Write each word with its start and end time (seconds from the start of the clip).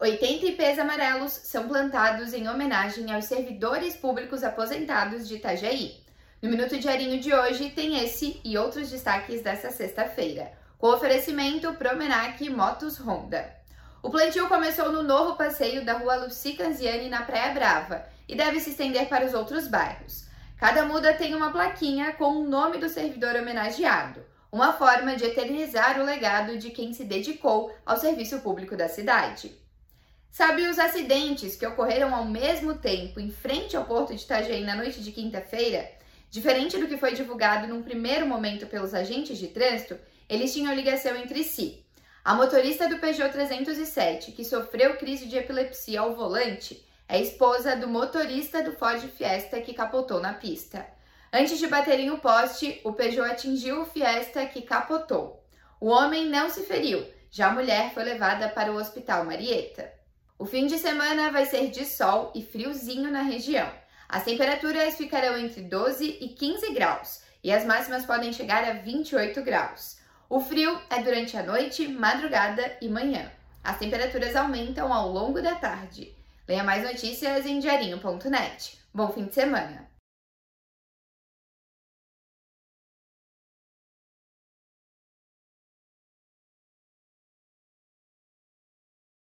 80 0.00 0.46
ipês 0.46 0.78
amarelos 0.78 1.30
são 1.30 1.68
plantados 1.68 2.32
em 2.32 2.48
homenagem 2.48 3.12
aos 3.12 3.26
servidores 3.26 3.94
públicos 3.94 4.42
aposentados 4.42 5.28
de 5.28 5.34
Itajaí. 5.34 6.02
No 6.40 6.48
Minuto 6.48 6.78
Diarinho 6.78 7.20
de 7.20 7.34
hoje 7.34 7.68
tem 7.68 8.02
esse 8.02 8.40
e 8.42 8.56
outros 8.56 8.88
destaques 8.88 9.42
desta 9.42 9.70
sexta-feira, 9.70 10.52
com 10.78 10.86
oferecimento 10.86 11.74
Promenac 11.74 12.48
Motos 12.48 12.98
Honda. 12.98 13.54
O 14.02 14.08
plantio 14.08 14.48
começou 14.48 14.90
no 14.90 15.02
novo 15.02 15.36
passeio 15.36 15.84
da 15.84 15.98
rua 15.98 16.16
Luci 16.16 16.54
Canziani 16.54 17.10
na 17.10 17.20
Praia 17.20 17.52
Brava 17.52 18.06
e 18.26 18.34
deve 18.34 18.58
se 18.58 18.70
estender 18.70 19.06
para 19.06 19.26
os 19.26 19.34
outros 19.34 19.68
bairros. 19.68 20.24
Cada 20.56 20.86
muda 20.86 21.12
tem 21.12 21.34
uma 21.34 21.52
plaquinha 21.52 22.14
com 22.14 22.36
o 22.36 22.48
nome 22.48 22.78
do 22.78 22.88
servidor 22.88 23.36
homenageado, 23.36 24.24
uma 24.50 24.72
forma 24.72 25.14
de 25.14 25.26
eternizar 25.26 26.00
o 26.00 26.04
legado 26.04 26.56
de 26.56 26.70
quem 26.70 26.94
se 26.94 27.04
dedicou 27.04 27.70
ao 27.84 27.98
serviço 27.98 28.40
público 28.40 28.74
da 28.78 28.88
cidade. 28.88 29.60
Sabe 30.30 30.68
os 30.68 30.78
acidentes 30.78 31.56
que 31.56 31.66
ocorreram 31.66 32.14
ao 32.14 32.24
mesmo 32.24 32.74
tempo 32.74 33.18
em 33.18 33.30
frente 33.30 33.76
ao 33.76 33.84
porto 33.84 34.14
de 34.14 34.22
Itajaí 34.22 34.62
na 34.62 34.76
noite 34.76 35.02
de 35.02 35.10
quinta-feira? 35.10 35.90
Diferente 36.30 36.78
do 36.78 36.86
que 36.86 36.96
foi 36.96 37.14
divulgado 37.14 37.66
num 37.66 37.82
primeiro 37.82 38.26
momento 38.28 38.66
pelos 38.68 38.94
agentes 38.94 39.38
de 39.38 39.48
trânsito, 39.48 39.98
eles 40.28 40.54
tinham 40.54 40.72
ligação 40.72 41.16
entre 41.16 41.42
si. 41.42 41.84
A 42.24 42.32
motorista 42.34 42.88
do 42.88 42.98
Peugeot 42.98 43.32
307, 43.32 44.30
que 44.30 44.44
sofreu 44.44 44.96
crise 44.96 45.26
de 45.26 45.36
epilepsia 45.36 46.00
ao 46.00 46.14
volante, 46.14 46.86
é 47.08 47.20
esposa 47.20 47.74
do 47.74 47.88
motorista 47.88 48.62
do 48.62 48.72
Ford 48.72 49.00
Fiesta 49.08 49.60
que 49.60 49.74
capotou 49.74 50.20
na 50.20 50.34
pista. 50.34 50.86
Antes 51.32 51.58
de 51.58 51.66
bater 51.66 51.98
em 51.98 52.10
um 52.10 52.20
poste, 52.20 52.80
o 52.84 52.92
Peugeot 52.92 53.28
atingiu 53.28 53.82
o 53.82 53.86
Fiesta 53.86 54.46
que 54.46 54.62
capotou. 54.62 55.44
O 55.80 55.88
homem 55.88 56.26
não 56.26 56.48
se 56.48 56.62
feriu, 56.62 57.04
já 57.32 57.48
a 57.48 57.52
mulher 57.52 57.92
foi 57.92 58.04
levada 58.04 58.48
para 58.48 58.70
o 58.70 58.76
Hospital 58.76 59.24
Marieta. 59.24 59.99
O 60.40 60.46
fim 60.46 60.66
de 60.66 60.78
semana 60.78 61.30
vai 61.30 61.44
ser 61.44 61.68
de 61.68 61.84
sol 61.84 62.32
e 62.34 62.42
friozinho 62.42 63.10
na 63.10 63.20
região. 63.20 63.70
As 64.08 64.24
temperaturas 64.24 64.96
ficarão 64.96 65.36
entre 65.36 65.60
12 65.60 66.16
e 66.18 66.30
15 66.30 66.72
graus 66.72 67.20
e 67.44 67.52
as 67.52 67.66
máximas 67.66 68.06
podem 68.06 68.32
chegar 68.32 68.64
a 68.64 68.72
28 68.72 69.42
graus. 69.42 69.98
O 70.30 70.40
frio 70.40 70.80
é 70.88 71.02
durante 71.02 71.36
a 71.36 71.42
noite, 71.42 71.86
madrugada 71.88 72.74
e 72.80 72.88
manhã. 72.88 73.30
As 73.62 73.78
temperaturas 73.78 74.34
aumentam 74.34 74.90
ao 74.90 75.12
longo 75.12 75.42
da 75.42 75.56
tarde. 75.56 76.16
Leia 76.48 76.64
mais 76.64 76.84
notícias 76.84 77.44
em 77.44 77.58
diarinho.net. 77.58 78.78
Bom 78.94 79.12
fim 79.12 79.26
de 79.26 79.34
semana! 79.34 79.90